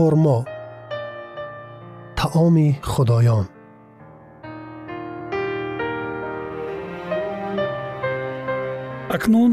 [0.00, 0.44] خرما
[2.16, 3.46] تعام خدایان
[9.16, 9.52] акнун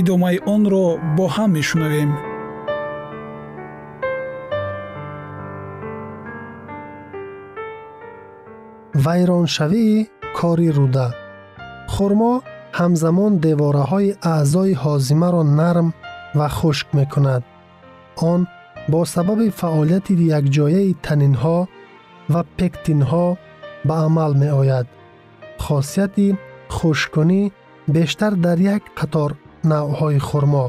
[0.00, 2.10] идомаи онро бо ҳам мешунавем
[9.04, 11.08] вайроншавии кори руда
[11.94, 12.34] хурмо
[12.78, 15.88] ҳамзамон девораҳои аъзои ҳозимаро нарм
[16.38, 17.42] ва хушк мекунад
[18.32, 18.40] он
[18.91, 21.59] бо сабаби фаъолияти якҷояи танинҳо
[22.33, 23.27] ва пектинҳо
[23.87, 24.87] ба амал меояд.
[25.65, 26.27] Хосияти
[26.75, 27.41] хушккунӣ
[27.95, 29.29] бештар дар як қатор
[29.71, 30.65] навъҳои хурмо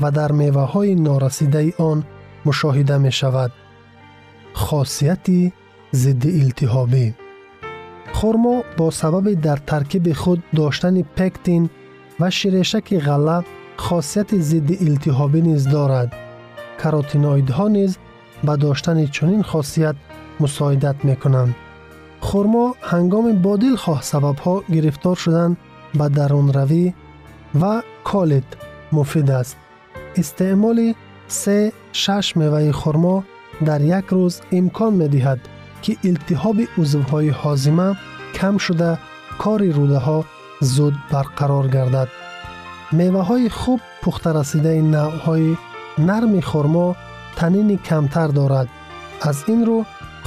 [0.00, 1.98] ва дар меваҳои норасидаи он
[2.46, 3.52] мушоҳида мешавад.
[4.64, 5.40] Хосияти
[6.02, 7.06] зидди илтиҳобӣ.
[8.16, 11.62] Хурмо бо сабаби дар таркиби худ доштани пектин
[12.20, 13.38] ва ширешаки ғалла
[13.86, 16.10] хосияти зидди илтиҳобӣ низ дорад
[16.81, 17.91] каротиноидҳо низ
[18.45, 19.97] ба доштани чунин хосият
[20.41, 21.53] мусоидат мекунанд
[22.27, 25.51] хурмо ҳангоми бодилхоҳ сабабҳо гирифтор шудан
[25.99, 26.85] ба дарунравӣ
[27.61, 27.75] ва
[28.09, 28.49] колит
[28.95, 29.57] муфид аст
[30.21, 30.89] истеъмоли
[31.41, 31.57] се
[32.01, 33.15] шаш меваи хурмо
[33.67, 35.39] дар як рӯз имкон медиҳад
[35.83, 37.89] ки илтиҳоби узвҳои ҳозима
[38.37, 38.91] кам шуда
[39.43, 40.19] кори рӯдаҳо
[40.73, 42.09] зуд барқарор гардад
[42.99, 45.49] меваҳои хуб пухтарасидаи навъҳои
[45.98, 46.94] нарми хурмо
[47.38, 48.68] танини камтар дорад.
[49.28, 49.78] Аз ин рӯ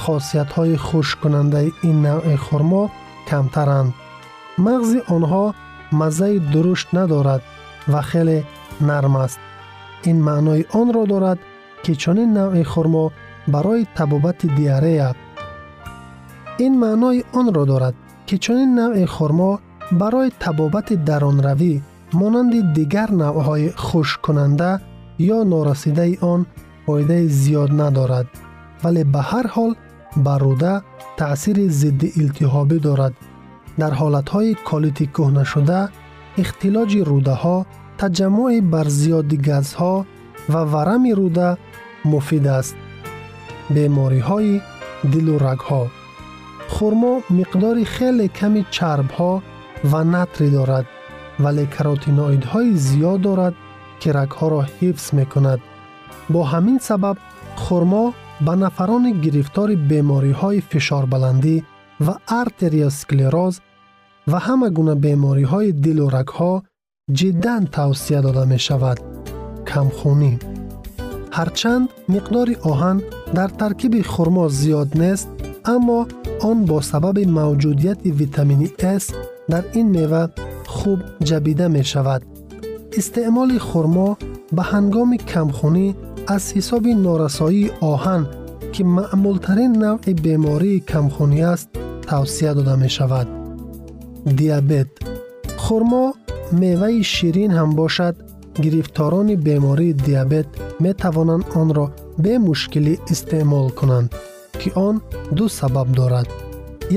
[0.02, 2.82] хосиятҳои хушккунандаи ин навъи хурмо
[3.28, 3.92] камтаранд.
[4.66, 5.44] Мағзи онҳо
[6.00, 7.42] маззаи дурушт надорад
[7.92, 8.38] ва хеле
[8.88, 9.40] нарм аст.
[10.10, 11.38] Ин маънои онро дорад
[11.84, 13.04] ки чунин навъи хурмо
[13.54, 15.10] барои табобати диарея.
[16.66, 17.94] Ин маънои онро дорад
[18.26, 19.50] ки чунин навъи хурмо
[19.92, 21.74] барои табобати даронравӣ
[22.20, 24.70] монанди дигар навъҳои хушккунанда
[25.20, 26.46] یا نارسیده آن
[26.86, 28.26] فایده زیاد ندارد
[28.84, 29.74] ولی به هر حال
[30.16, 30.82] بر روده
[31.16, 33.12] تأثیر ضد التهابی دارد.
[33.78, 35.88] در حالتهای کالیتی کهنه شده
[36.38, 37.66] اختلاج روده ها
[37.98, 40.06] تجمع بر زیادی گازها
[40.48, 41.56] و ورم روده
[42.04, 42.76] مفید است.
[43.70, 44.60] بیماری های
[45.12, 45.86] دل و رگ ها
[46.68, 49.42] خورما مقدار خیلی کمی چرب ها
[54.00, 55.60] که رگ ها را حفظ می کند.
[56.30, 57.16] با همین سبب
[57.56, 58.14] خورما
[58.46, 61.64] به نفران گرفتار بیماری های فشار بلندی
[62.06, 63.60] و ارتریاسکلراز
[64.28, 66.62] و همه گونه بیماری های دل و رگ ها
[67.12, 69.00] جدا توصیه داده می شود.
[69.66, 70.38] کمخونی
[71.32, 73.02] هرچند مقدار آهن
[73.34, 75.28] در ترکیب خورما زیاد نیست
[75.64, 76.06] اما
[76.42, 78.66] آن با سبب موجودیت ویتامین
[78.98, 79.14] S
[79.48, 80.26] در این میوه
[80.66, 82.39] خوب جبیده می شود.
[82.98, 84.08] истеъмоли хурмо
[84.56, 85.86] ба ҳангоми камхунӣ
[86.34, 88.22] аз ҳисоби норасоии оҳан
[88.72, 91.68] ки маъмултарин навъи бемории камхунӣ аст
[92.08, 93.28] тавсия дода мешавад.
[94.38, 94.90] Диабет.
[95.64, 96.04] Хурмо
[96.62, 98.14] меваи ширин ҳам бошад.
[98.62, 100.48] Гирифторони бемории диабет
[100.84, 101.86] метавонанд онро
[102.24, 104.10] бе мушкилӣ истеъмол кунанд
[104.60, 104.94] ки он
[105.36, 106.28] ду сабаб дорад.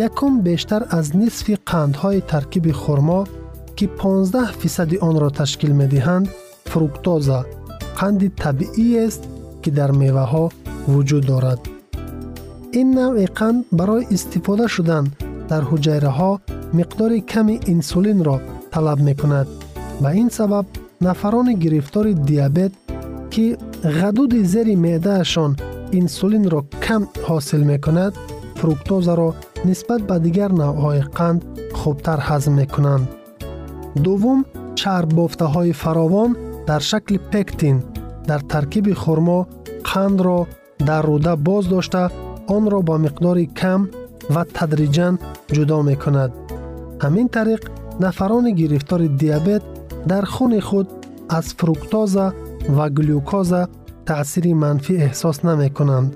[0.07, 3.19] Якум бештар аз нисфи қандҳои таркиби хурмо
[3.77, 6.25] ки 15 фисади онро ташкил медиҳанд
[6.71, 7.39] фруктоза
[7.99, 9.21] қанди табииест
[9.61, 10.45] ки дар меваҳо
[10.91, 11.61] вуҷуд дорад.
[12.79, 15.05] Ин навъи қанд барои истифода шудан
[15.49, 16.31] дар ҳуҷайраҳо
[16.77, 18.37] миқдори ками инсулинро
[18.73, 19.47] талаб мекунад.
[20.01, 20.65] Ба ин сабаб
[21.07, 22.73] нафарони гирифтори диабет
[23.33, 23.45] ки
[23.99, 25.51] ғадуди зери меъдаашон
[25.99, 28.13] инсулинро кам ҳосил мекунад
[28.59, 29.29] фруктозаро
[29.67, 31.39] нисбат ба дигар навъҳои қанд
[31.79, 33.05] хубтар ҳазм мекунанд
[34.05, 34.39] дувум
[34.79, 36.31] чарббофтаҳои фаровон
[36.67, 37.77] дар шакли пектин
[38.29, 39.39] дар таркиби хӯрмо
[39.89, 40.39] қандро
[40.89, 42.03] дар руда боз дошта
[42.55, 43.81] онро ба миқдори кам
[44.33, 45.13] ва тадриҷан
[45.55, 46.31] ҷудо мекунад.
[47.03, 47.61] Ҳамин тариқ
[48.03, 49.63] нафарони гирифтори диабет
[50.11, 50.87] дар хуни худ
[51.37, 52.27] аз фруктоза
[52.77, 53.61] ва глюкоза
[54.07, 56.09] таъсири манфӣ эҳсос намекунанд.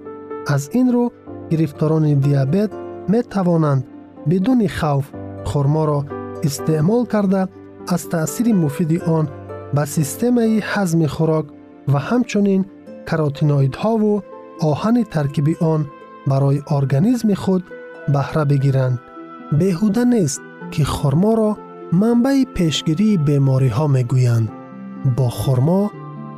[0.53, 1.05] Аз ин рӯ
[1.51, 2.71] гирифторони диабет
[3.13, 3.81] метавонанд
[4.29, 5.05] бидуни хавф
[5.49, 5.99] хӯрморо
[6.47, 7.41] истеъмол карда
[7.87, 9.29] از تأثیر مفید آن
[9.73, 10.39] به سیستم
[10.73, 11.45] حزم خوراک
[11.87, 12.65] و همچنین
[13.07, 14.21] کراتینوید ها و
[14.61, 15.85] آهن ترکیبی آن
[16.27, 17.63] برای ارگانیسم خود
[18.13, 18.99] بهره بگیرند.
[19.59, 20.41] بهوده نیست
[20.71, 21.57] که خورما را
[21.93, 24.49] منبع پیشگیری بیماری ها می گویند.
[25.17, 25.91] با خورما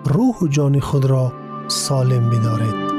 [0.06, 1.34] روح و جان خود را
[1.68, 2.99] سالم بدارید.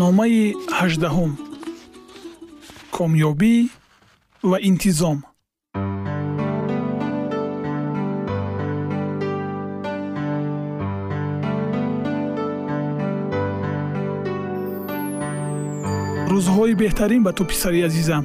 [0.00, 1.32] Номаи ҳаждаҳум
[2.96, 3.54] комёбӣ
[4.50, 5.18] ва интизом.
[16.32, 18.24] Рӯзҳои беҳтарин ба ту писари азизам.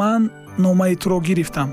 [0.00, 0.22] Ман
[0.64, 1.70] номаи туро гирифтам.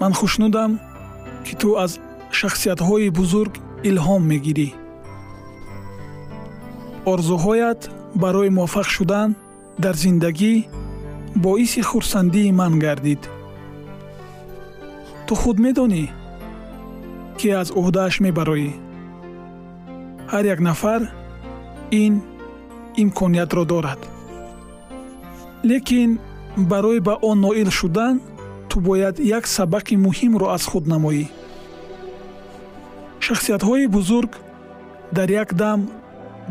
[0.00, 0.70] Ман хушнудам
[1.44, 1.92] ки ту аз
[2.38, 3.54] шахсиятҳои бузург
[3.88, 4.68] илҳом мегирӣ.
[7.12, 7.80] Орзуҳоят
[8.22, 9.30] барои муваффақ шудан
[9.82, 10.54] дар зиндагӣ
[11.44, 13.22] боиси хурсандии ман гардид.
[15.26, 16.04] Ту худ медонӣ
[17.38, 18.70] ки аз ӯҳдааш мебароӣ?
[20.32, 21.00] Ҳар як нафар
[22.02, 22.14] ин
[23.02, 24.00] имкониятро дорад.
[25.70, 26.10] Лекин
[26.56, 28.14] барои ба он ноил шудан
[28.68, 31.24] ту бояд як сабақи муҳимро аз худ намоӣ
[33.28, 34.32] шахсиятҳои бузург
[35.16, 35.80] дар як дам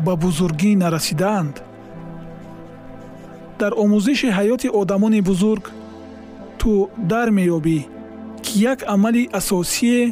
[0.06, 1.54] ба бузургӣ нарасидаанд
[3.60, 5.64] дар омӯзиши ҳаёти одамони бузург
[6.60, 6.70] ту
[7.12, 7.78] дар меёбӣ
[8.44, 10.02] ки як амали асосие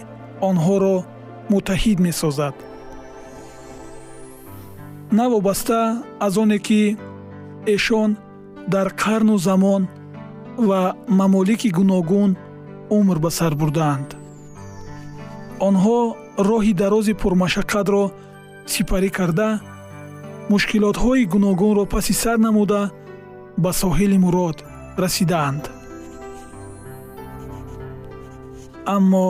[0.49, 0.97] онҳоро
[1.53, 2.55] муттаҳид месозад.
[5.19, 5.81] Навобаста
[6.27, 6.83] аз оне ки
[7.75, 8.11] эшон
[8.75, 9.83] дар қарну замон
[10.69, 10.81] ва
[11.21, 12.31] мамолики гуногун
[12.99, 14.09] умр ба сар бурдаанд.
[15.69, 16.01] Онҳо
[16.39, 18.05] роҳи дарози пурмашаққатро
[18.73, 19.51] сипарӣ карда
[20.53, 22.83] мушкилотҳои гуногунро паси сар намуда
[23.63, 24.57] ба соҳили мурод
[25.03, 25.65] расидаанд.
[28.97, 29.27] Аммо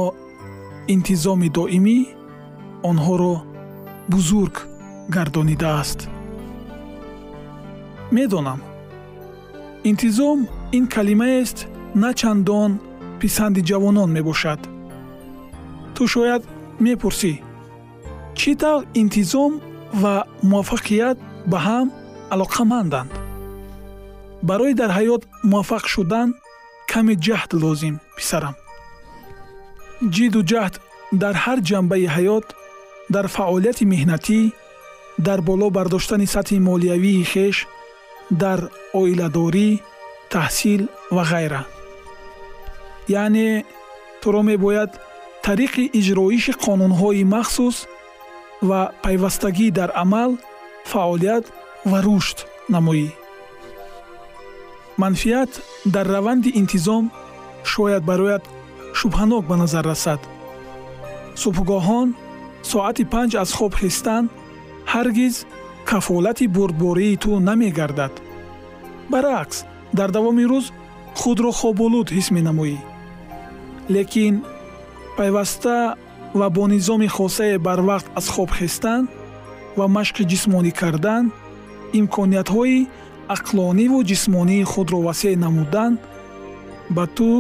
[0.95, 1.99] интизоми доимӣ
[2.91, 3.35] онҳоро
[4.13, 4.57] бузург
[5.15, 6.01] гардонидааст.
[8.17, 8.61] Медонам
[9.91, 10.39] интизом
[10.77, 11.59] ин калимаест
[12.03, 12.73] на чандон
[13.21, 14.61] писанди ҷавонон мебошад.
[15.95, 16.43] Ту шояд
[16.85, 17.33] мепурсӣ.
[18.39, 19.53] Чӣ тавр интизом
[20.03, 20.15] ва
[20.51, 21.19] муваффақият
[21.51, 21.89] ба ҳам
[22.35, 23.11] алоқаманданд?
[24.49, 26.29] Барои дар ҳаёт муваффақ шудан
[26.91, 28.55] каме ҷаҳд лозим писарам.
[30.15, 30.75] Ҷидду ҷаҳд
[31.23, 32.47] дар ҳар ҷанбаи ҳаёт
[33.15, 34.41] дар фаъолияти меҳнатӣ
[35.27, 37.57] дар боло бардоштани сатҳи молиявии хеш
[38.43, 38.61] дар
[39.01, 39.71] оиладорӣ
[40.33, 40.83] таҳсил
[41.15, 41.63] ва ғайра.
[43.23, 43.49] Яъне
[44.21, 44.91] туро мебояд
[45.47, 47.77] тариқи иҷроиши қонунҳои махсус
[48.69, 50.31] ва пайвастагӣ дар амал
[50.91, 51.45] фаъолият
[51.91, 52.39] ва рушд
[52.75, 53.09] намоӣ.
[55.03, 55.53] Манфиат
[55.95, 57.05] дар раванди интизом
[57.73, 58.43] шояд барояд
[58.99, 60.21] шубҳанок ба назар расад.
[61.43, 62.09] Субҳгоҳон
[62.71, 64.25] соати панҷ аз хоб хестан
[64.93, 65.35] ҳаргиз
[65.91, 68.15] кафолати бурдбории ту намегардад.
[69.13, 69.59] Баръакс
[69.99, 70.67] дар давоми рӯз
[71.21, 72.79] худро хоболуд ҳис менамоӣ.
[73.95, 74.35] Лекин
[75.17, 75.97] пайваста
[76.35, 79.09] ва бо низоми хосае барвақт аз хоб хестан
[79.79, 81.25] ва машқи ҷисмонӣ кардан
[81.99, 82.79] имкониятҳои
[83.37, 85.93] ақлониву ҷисмонии худро васеъ намудан
[86.97, 87.31] ба ту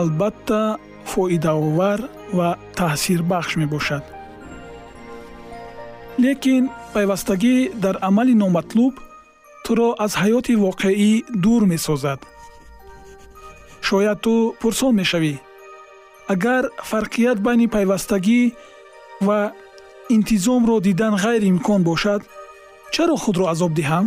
[0.00, 0.62] албатта
[1.10, 2.00] фоидаовар
[2.38, 4.04] ва таъсирбахш мебошад.
[6.24, 8.94] Лекин пайвастагӣ дар амали номатлуб
[9.64, 11.12] туро аз ҳаёти воқеӣ
[11.44, 12.20] дур месозад.
[13.88, 15.34] Шояд ту пурсон мешавӣ
[16.32, 18.42] агар фарқият байни пайвастагӣ
[19.26, 19.40] ва
[20.16, 22.22] интизомро дидан ғайриимкон бошад
[22.94, 24.06] чаро худро азоб диҳам?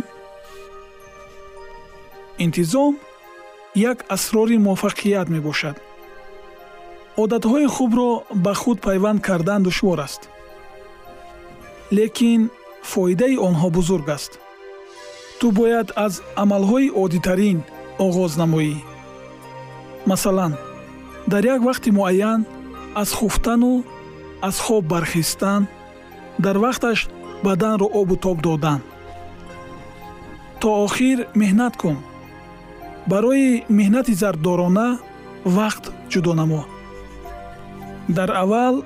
[2.44, 2.92] Интизом
[3.90, 5.76] як асрори муваффақият мебошад.
[7.22, 8.10] Одатҳои хубро
[8.44, 10.22] ба худ пайванд кардан душвор аст.
[11.96, 12.42] Лекин
[12.90, 14.32] фоидаи онҳо бузург аст.
[15.38, 17.58] Ту бояд аз амалҳои оддитарин
[18.06, 18.74] оғоз намоӣ
[20.10, 20.52] масалан
[21.26, 22.44] дар як вақти муайян
[22.94, 23.84] аз хуфтану
[24.40, 25.66] аз хоб бархестан
[26.38, 27.08] дар вақташ
[27.44, 28.80] баданро обу тоб додан.
[30.60, 31.96] То охир меҳнат кун.
[33.06, 34.88] Барои меҳнати зарддорона
[35.56, 36.62] вақт ҷудо намо.
[38.16, 38.76] Дар аввал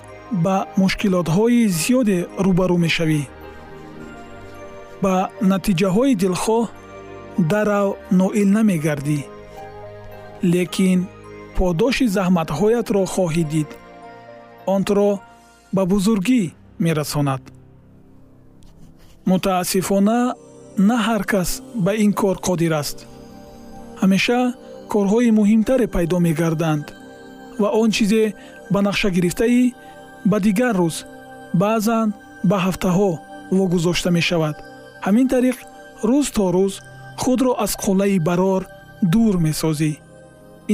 [0.45, 3.23] ба мушкилотҳои зиёде рӯбарӯ мешавӣ.
[5.02, 5.14] Ба
[5.50, 6.64] натиҷаҳои дилхоҳ
[7.52, 7.88] дарав
[8.21, 9.21] ноил намегардӣ.
[10.52, 10.99] Лекин
[11.59, 13.71] подоши заҳматҳоятро хоҳӣ дид.
[14.75, 15.11] Он туро
[15.77, 16.43] ба бузургӣ
[16.85, 17.43] мерасонад.
[19.31, 20.19] Мутаассифона
[20.88, 21.50] на ҳар кас
[21.85, 22.99] ба ин кор қодир аст.
[24.00, 24.41] Ҳамеша
[24.93, 26.87] корҳои муҳимтаре пайдо мегарданд
[27.61, 28.25] ва он чизе
[28.73, 29.62] ба нақша гирифтаӣ
[30.31, 30.97] ба дигар рӯз
[31.62, 32.09] баъзан
[32.50, 33.11] ба ҳафтаҳо
[33.59, 34.57] вогузошта мешавад.
[35.07, 35.59] Ҳамин тариқ
[36.09, 36.75] рӯз то рӯз
[37.23, 38.62] худро аз қуллаи барор
[39.12, 39.93] дур месозӣ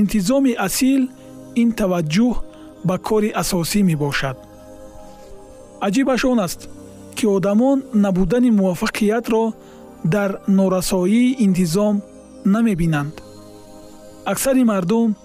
[0.00, 1.02] интизоми асил
[1.62, 2.34] ин таваҷҷӯҳ
[2.88, 4.36] ба кори асосӣ мебошад.
[5.86, 6.60] Аҷибаш он аст
[7.16, 9.44] ки одамон набудани муваффақиятро
[10.14, 11.94] дар норасоии интизом
[12.54, 13.14] намебинанд.
[14.32, 15.16] Аксари мардум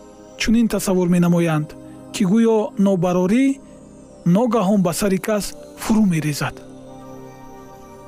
[0.42, 1.70] чунин тасаввур менамоянд
[2.14, 3.46] ки гӯё нобарорӣ
[4.36, 5.46] ногаҳон ба сари кас
[5.82, 6.56] фурӯ мерезад.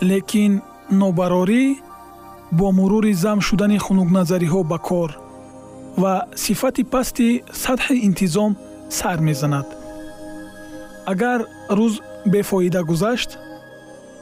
[0.10, 0.54] Лекин
[1.02, 1.64] нобарорӣ
[2.58, 5.12] бо мурури зам шудани хунукназариҳо ба кор
[5.98, 8.52] ва сифати пасти сатҳи интизом
[8.90, 9.68] сар мезанад.
[11.12, 11.94] Агар рӯз
[12.34, 13.32] бефоида гузашт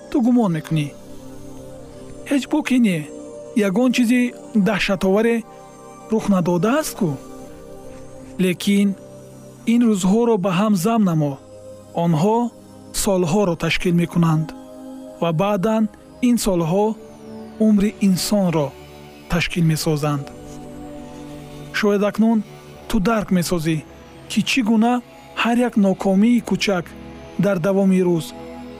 [0.09, 0.87] ту гумон мекунӣ.
[2.29, 2.99] Ҳеҷ боки не
[3.67, 4.21] ягон чизи
[4.67, 5.35] даҳшатоваре
[6.11, 7.11] рух надодааст кӯ
[8.43, 8.87] лекин
[9.73, 11.33] ин рӯзҳоро ба ҳам зам намо.
[12.03, 12.37] Онҳо
[13.03, 14.47] солҳоро ташкил мекунанд
[15.21, 15.83] ва баъдан
[16.29, 16.85] ин солҳо
[17.67, 18.67] умри инсонро
[19.31, 20.25] ташкил месозанд
[21.73, 22.39] шояд акнун
[22.89, 23.77] ту дарк месозӣ
[24.29, 24.93] ки чӣ гуна
[25.41, 26.85] ҳар як нокомии кӯчак
[27.43, 28.25] дар давоми рӯз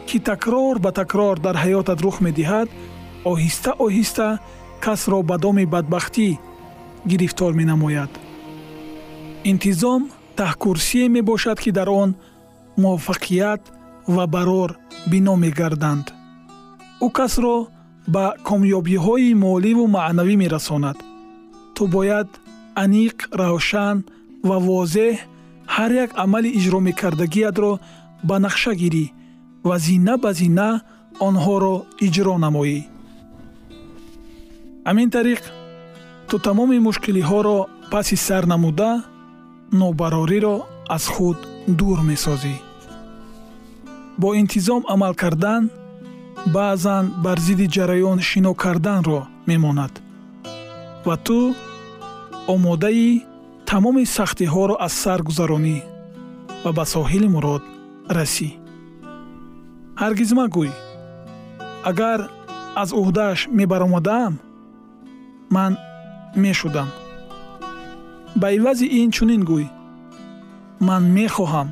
[0.07, 2.67] ки такрор ба такрор дар ҳаётат рух медиҳад
[3.31, 4.27] оҳиста оҳиста
[4.85, 6.29] касро ба доми бадбахтӣ
[7.11, 8.11] гирифтор менамояд.
[9.51, 10.01] Интизом
[10.39, 12.09] таҳкурсие мебошад ки дар он
[12.83, 13.61] муваффақият
[14.15, 14.69] ва барор
[15.11, 16.05] бино мегарданд.
[17.05, 17.57] Ӯ касро
[18.13, 20.97] ба комёбиҳои моливу маънавӣ мерасонад.
[21.75, 22.29] Ту бояд
[22.83, 23.97] аниқ равшан
[24.47, 25.15] ва возеҳ
[25.75, 27.71] ҳар як амали иҷромекардагиатро
[28.27, 29.05] ба нақша гирӣ
[29.67, 30.69] ва зина ба зина
[31.27, 31.75] онҳоро
[32.07, 32.79] иҷро намоӣ.
[34.87, 35.41] Ҳамин тариқ.
[36.29, 37.57] Ту тамоми мушкилиҳоро
[37.91, 38.91] паси сар намуда
[39.79, 40.55] нобарориро
[40.95, 41.37] аз худ
[41.79, 42.55] дур месозӣ.
[44.21, 45.63] Бо интизом амал кардан
[46.55, 49.19] баъзан бар зидди ҷараён шино карданро
[49.49, 49.93] мемонад
[51.05, 51.39] ва ту
[52.47, 53.23] омодаи
[53.65, 55.77] тамоми сахтиҳоро аз сар гузаронӣ
[56.63, 57.63] ва ба соҳили мурод
[58.17, 58.49] расӣ.
[60.01, 60.71] Ҳаргиз магӯй
[61.89, 62.19] агар
[62.81, 64.33] аз уҳдааш мебаромадаам
[65.55, 65.73] ман
[66.43, 66.89] мешудам.
[68.41, 69.65] Ба ивази ин чунин гӯй
[70.87, 71.69] ман мехоҳам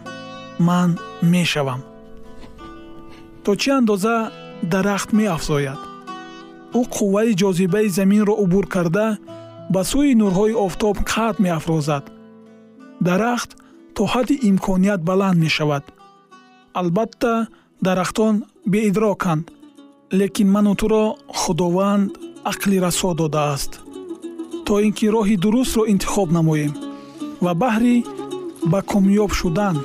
[0.67, 0.89] ман
[1.33, 1.81] мешавам.
[3.43, 4.15] То чӣ андоза
[4.71, 5.79] дарахт меафзояд?
[6.79, 9.07] Ӯ қувваи ҷозибаи заминро убур карда
[9.73, 12.03] ба сӯи нурҳои офтоб қад меафрозад.
[13.07, 13.51] дарахт
[13.95, 15.83] то ҳадди имконият баланд мешавад.
[16.81, 17.33] албатта
[17.85, 18.35] дарахтон
[18.71, 19.43] беидроканд
[20.19, 21.05] лекин ману туро
[21.39, 22.07] худованд
[22.51, 23.71] ақли расо додааст.
[24.65, 26.73] то ин ки роҳи дурустро интихоб намоем
[27.43, 27.95] ва баҳри
[28.71, 29.75] ба комёб шудан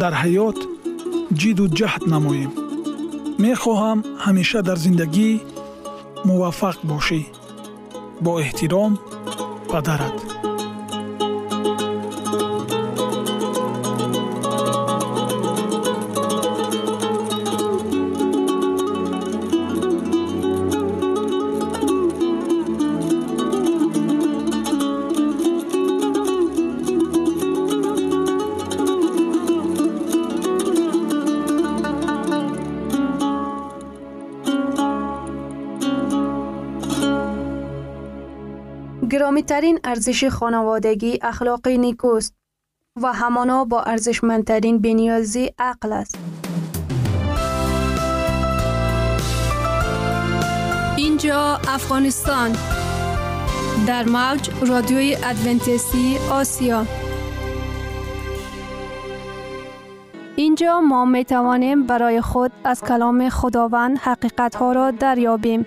[0.00, 0.58] дар ҳаёт
[1.40, 2.50] ҷидду ҷаҳд намоем.
[3.44, 5.30] мехоҳам ҳамеша дар зиндагӣ
[6.28, 7.20] муваффақ бошӣ.
[8.24, 8.92] бо эҳтиром
[9.74, 10.33] पधारात
[39.64, 42.34] گرامیترین ارزش خانوادگی اخلاقی نیکوست
[43.02, 46.18] و همانا با ارزشمندترین بنیازی عقل است.
[50.96, 52.52] اینجا افغانستان
[53.86, 56.86] در موج رادیوی ادونتیستی آسیا
[60.36, 65.66] اینجا ما می توانیم برای خود از کلام خداوند حقیقت ها را دریابیم.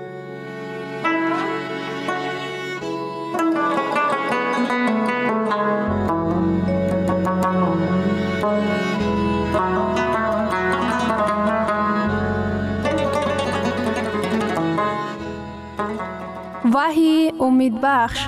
[17.41, 18.27] امید بخش.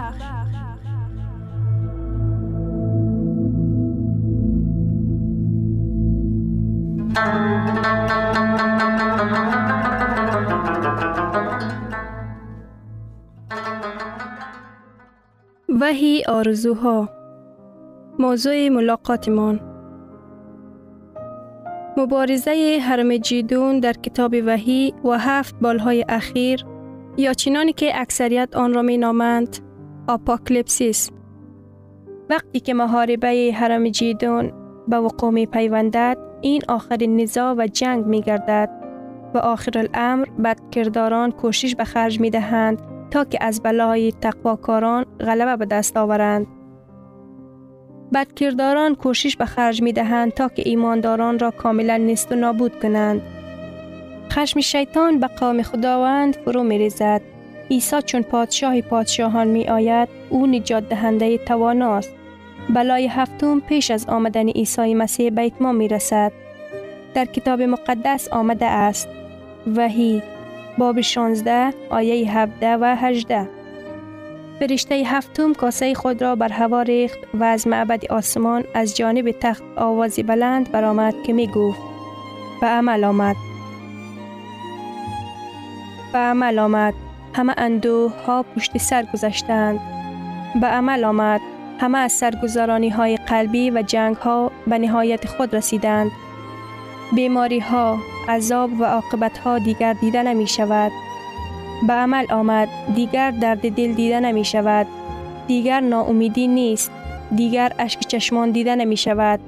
[15.82, 17.10] وحی آرزوها.
[18.20, 19.60] موضوع ملاقاتمان.
[21.98, 26.66] مبارزه حرم جیدون در کتاب وحی و هفت بالهای اخیر
[27.18, 29.58] یا چنانی که اکثریت آن را می نامند
[30.08, 31.10] آپاکلیپسیس
[32.30, 34.52] وقتی که محاربه حرم جیدون
[34.88, 38.70] به وقوع می پیوندد این آخرین نزاع و جنگ می گردد
[39.34, 45.56] و آخر الامر بدکرداران کوشش به خرج می دهند تا که از بلای تقواکاران غلبه
[45.56, 46.48] به دست آورند.
[48.14, 53.22] بدکرداران کوشش به خرج می دهند تا که ایمانداران را کاملا نیست و نابود کنند.
[54.34, 57.22] خشم شیطان به قوم خداوند فرو می ریزد.
[57.72, 62.14] عیسی چون پادشاه پادشاهان می آید او نجات دهنده تواناست.
[62.70, 66.32] بلای هفتم پیش از آمدن عیسی مسیح به اتمام می رسد.
[67.14, 69.08] در کتاب مقدس آمده است.
[69.76, 70.24] وحی
[70.78, 73.50] باب 16 آیه 17 و 18
[74.60, 79.64] فرشته هفتم کاسه خود را بر هوا ریخت و از معبد آسمان از جانب تخت
[79.76, 81.80] آوازی بلند برآمد که می گفت
[82.62, 83.36] به عمل آمد
[86.14, 86.94] به عمل آمد.
[87.34, 89.80] همه اندوه ها پشت سر گذشتند.
[90.62, 91.42] به عمل آمد.
[91.80, 96.12] همه از سرگزارانی های قلبی و جنگ ها به نهایت خود رسیدند.
[97.16, 97.98] بیماری ها
[98.30, 100.92] عذاب و عاقبت ها دیگر دیده نمی شود
[101.88, 102.70] به عمل آمد.
[102.96, 104.88] دیگر درد دل دیده نمی شود
[105.48, 106.92] دیگر ناامیدی نیست.
[107.36, 109.40] دیگر اشک چشمان دیده نمی شود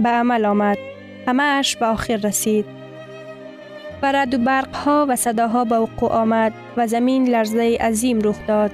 [0.00, 0.78] به عمل آمد.
[1.26, 2.77] همه اش به آخر رسید.
[4.02, 8.36] و رد و برق ها و صداها به وقوع آمد و زمین لرزه عظیم رخ
[8.46, 8.70] داد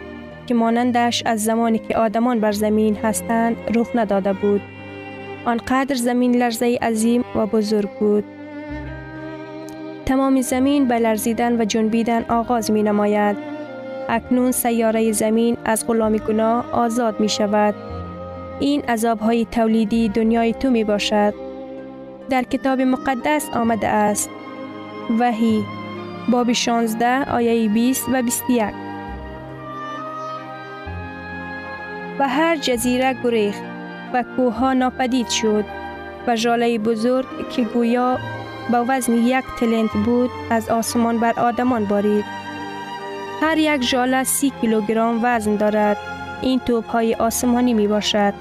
[0.47, 4.61] که مانندش از زمانی که آدمان بر زمین هستند رخ نداده بود
[5.45, 8.25] آنقدر زمین لرزه عظیم و بزرگ بود
[10.07, 13.37] تمام زمین به لرزیدن و جنبیدن آغاز می نماید.
[14.09, 17.75] اکنون سیاره زمین از غلامی گناه آزاد می شود.
[18.61, 21.35] این عذاب های تولیدی دنیای تو می باشد.
[22.31, 24.31] در کتاب مقدس آمده است.
[25.11, 25.65] وحی
[26.29, 28.75] باب 16 آیه 20 و 21
[32.19, 33.63] و هر جزیره گریخت
[34.13, 35.65] و کوه ناپدید شد
[36.27, 38.19] و جاله بزرگ که گویا
[38.73, 42.25] با وزن یک تلنت بود از آسمان بر آدمان بارید.
[43.43, 45.97] هر یک ژاله سی کیلوگرم وزن دارد.
[46.43, 48.35] این توپ های آسمانی می باشد.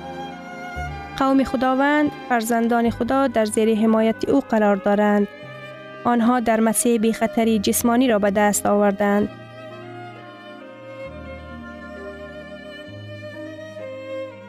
[1.18, 5.28] قوم خداوند فرزندان خدا در زیر حمایت او قرار دارند.
[6.06, 9.30] آنها در مسیح بی خطری جسمانی را به دست آوردند.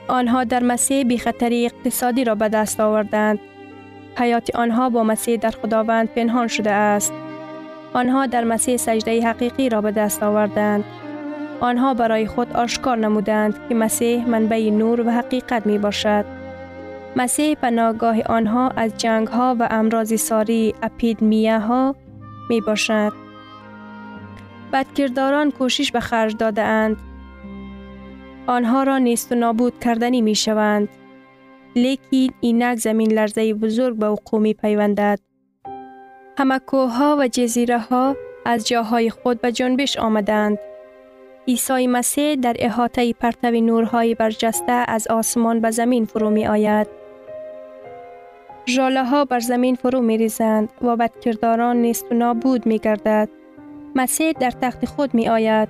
[0.08, 3.38] آنها در مسیح بی خطری اقتصادی را به دست آوردند.
[4.18, 7.12] حیات آنها با مسیح در خداوند پنهان شده است.
[7.92, 10.84] آنها در مسیح سجده حقیقی را به دست آوردند.
[11.60, 16.43] آنها برای خود آشکار نمودند که مسیح منبع نور و حقیقت می باشد.
[17.16, 21.94] مسیح پناهگاه آنها از جنگ ها و امراض ساری اپیدمیه ها
[22.50, 23.12] می باشد.
[24.72, 26.96] بدکرداران کوشش به خرج داده اند.
[28.46, 30.88] آنها را نیست و نابود کردنی می شوند.
[31.76, 35.20] لیکن اینک زمین لرزه بزرگ به وقوع می پیوندد.
[36.38, 40.58] همه ها و جزیره ها از جاهای خود به جنبش آمدند.
[41.48, 47.03] عیسی مسیح در احاطه پرتو نورهای برجسته از آسمان به زمین فرو می آید.
[48.66, 53.28] جاله ها بر زمین فرو می ریزند و بدکرداران نیست و نابود می گردد.
[53.94, 55.68] مسیح در تخت خود می آید.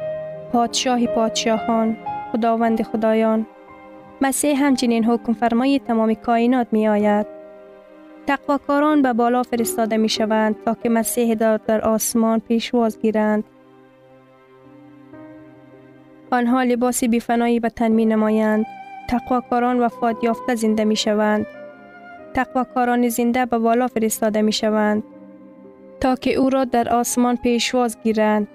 [0.52, 1.96] پادشاه پادشاهان،
[2.32, 3.46] خداوند خدایان.
[4.20, 7.26] مسیح همچنین حکم فرمای تمام کائنات می آید.
[8.26, 13.44] تقواکاران به بالا فرستاده می شوند تا که مسیح دار در آسمان پیشواز گیرند.
[16.30, 18.66] آنها لباس بیفنایی به تن می نمایند.
[19.08, 21.46] تقواکاران وفاد یافته زنده می شوند.
[22.34, 25.02] تقواکاران زنده به بالا فرستاده می شوند.
[26.00, 28.48] تا که او را در آسمان پیشواز گیرند.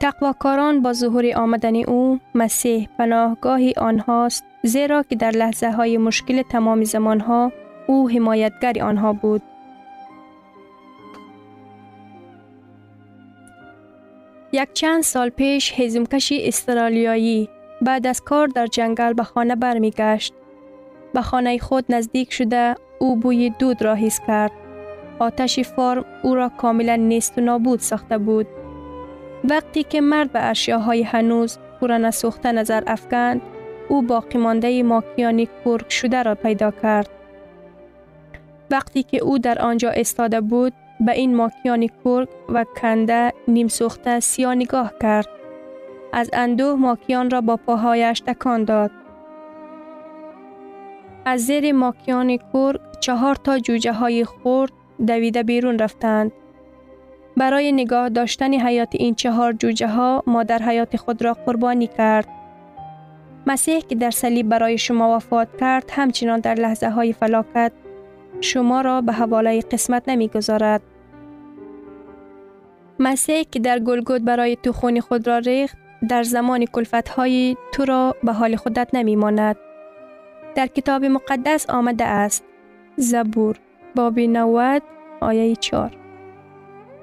[0.00, 6.84] تقواکاران با ظهور آمدن او مسیح پناهگاهی آنهاست زیرا که در لحظه های مشکل تمام
[6.84, 7.52] زمان ها
[7.86, 9.42] او حمایتگر آنها بود.
[14.52, 17.48] یک چند سال پیش هزمکشی استرالیایی
[17.82, 20.34] بعد از کار در جنگل به خانه برمیگشت.
[21.14, 24.52] به خانه خود نزدیک شده او بوی دود را حس کرد.
[25.18, 28.46] آتش فارم او را کاملا نیست و نابود ساخته بود.
[29.44, 33.40] وقتی که مرد به اشیاهای هنوز پورا نسوخته نظر افکند
[33.88, 37.08] او باقی مانده ماکیانی کرک شده را پیدا کرد.
[38.70, 44.20] وقتی که او در آنجا استاده بود به این ماکیان کرک و کنده نیم سوخته
[44.20, 45.28] سیا نگاه کرد.
[46.12, 48.90] از اندوه ماکیان را با پاهایش تکان داد.
[51.28, 54.72] از زیر ماکیان کرک چهار تا جوجه های خورد
[55.06, 56.32] دویده بیرون رفتند.
[57.36, 62.28] برای نگاه داشتن حیات این چهار جوجه ها مادر حیات خود را قربانی کرد.
[63.46, 67.72] مسیح که در صلیب برای شما وفات کرد همچنان در لحظه های فلاکت
[68.40, 70.82] شما را به حواله قسمت نمی گذارد.
[72.98, 75.76] مسیح که در گلگود برای تو خون خود را ریخت
[76.08, 79.56] در زمان کلفت های تو را به حال خودت نمی ماند.
[80.56, 82.44] در کتاب مقدس آمده است.
[82.96, 83.56] زبور
[83.96, 84.82] باب 90
[85.20, 85.96] آیه 4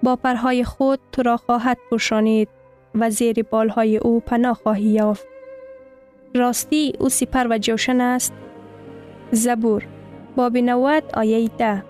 [0.04, 2.50] با پرهای خود تو را خواهد پوشانید
[2.96, 5.28] و زیر بالهای او پناه خواهی یافت.
[6.36, 8.34] راستی او سپر و جوشن است.
[9.32, 9.88] زبور
[10.36, 11.84] باب 90 آیه 10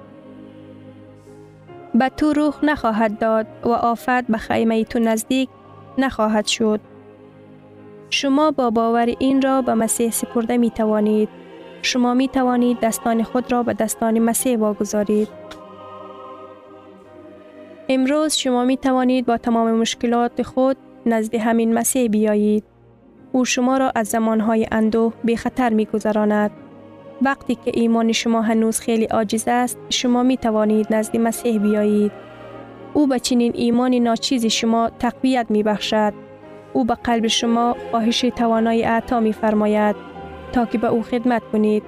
[1.95, 5.49] به تو روح نخواهد داد و آفت به خیمه تو نزدیک
[5.97, 6.80] نخواهد شد.
[8.10, 11.42] شما با باور این را به مسیح سپرده می توانید.
[11.86, 15.28] شما می توانید دستان خود را به دستان مسیح واگذارید.
[17.89, 22.63] امروز شما می توانید با تمام مشکلات خود نزد همین مسیح بیایید.
[23.32, 26.52] او شما را از زمانهای اندوه به خطر می گذراند.
[27.22, 32.12] وقتی که ایمان شما هنوز خیلی عاجز است شما می توانید نزد مسیح بیایید
[32.93, 36.13] او به چنین ایمان ناچیز شما تقویت می بخشد
[36.74, 40.12] او به قلب شما خواهش توانای اعطا می فرماید
[40.54, 41.84] تا که به او خدمت کنید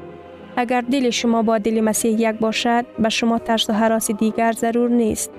[0.58, 4.89] اگر دل شما با دل مسیح یک باشد به شما ترس و حراس دیگر ضرور
[4.89, 5.32] نیست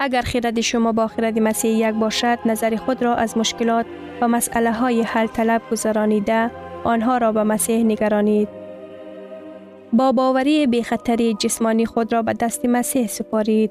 [0.00, 3.86] اگر خرد شما با خرد مسیح یک باشد نظر خود را از مشکلات
[4.20, 6.50] و مسئله های حل طلب گذرانیده
[6.84, 8.48] آنها را به مسیح نگرانید.
[9.92, 13.70] با باوری بیخطری جسمانی خود را به دست مسیح سپارید.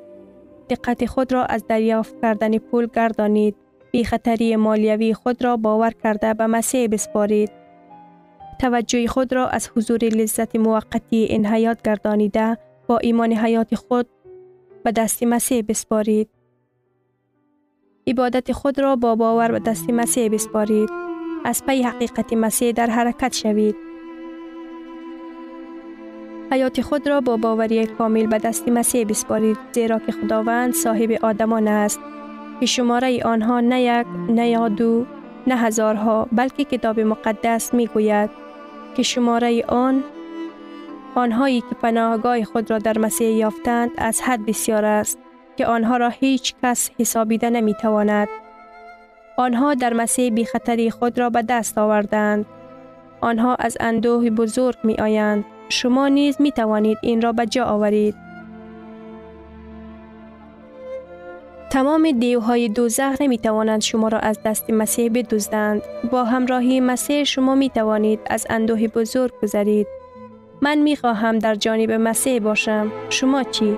[0.70, 3.56] دقت خود را از دریافت کردن پول گردانید.
[3.91, 7.52] بیخطری مالیوی خود را باور کرده به مسیح بسپارید.
[8.60, 14.08] توجه خود را از حضور لذت موقتی این حیات گردانیده با ایمان حیات خود
[14.84, 16.30] به دست مسیح بسپارید.
[18.08, 20.89] عبادت خود را با باور به دست مسیح بسپارید.
[21.45, 23.76] از پی حقیقت مسیح در حرکت شوید.
[26.52, 31.67] حیات خود را با باوری کامل به دست مسیح بسپارید زیرا که خداوند صاحب آدمان
[31.67, 32.00] است
[32.60, 35.06] که شماره آنها نه یک نه دو
[35.48, 38.30] نه هزارها بلکه کتاب مقدس می گوید
[38.96, 40.04] که شماره آن
[41.15, 45.17] آنهایی که پناهگاه خود را در مسیح یافتند از حد بسیار است
[45.58, 48.28] که آنها را هیچ کس حسابیده نمی تواند.
[49.38, 52.46] آنها در مسیح بی خطری خود را به دست آوردند.
[53.22, 55.46] آنها از اندوه بزرگ می آیند.
[55.70, 58.27] شما نیز می توانید این را به جا آورید.
[61.69, 65.82] تمام دیوهای دوزخ نمی توانند شما را از دست مسیح بدزدند.
[66.12, 69.88] با همراهی مسیح شما می توانید از اندوه بزرگ گذرید.
[70.62, 72.91] من می خواهم در جانب مسیح باشم.
[73.10, 73.77] شما چی؟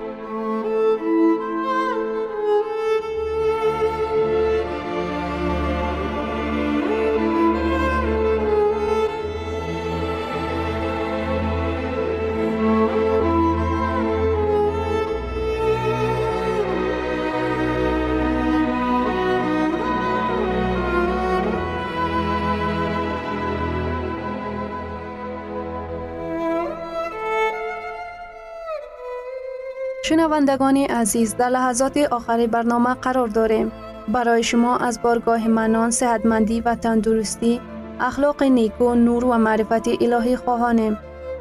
[30.02, 33.72] شنوندگان عزیز در لحظات آخری برنامه قرار داریم.
[34.08, 37.60] برای شما از بارگاه منان، صحتمندی و تندرستی،
[38.00, 40.98] اخلاق نیکو، نور و معرفت الهی خواهانیم.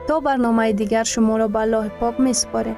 [0.07, 2.75] تا برنامه دیگر شما را به پاک می سپاریم.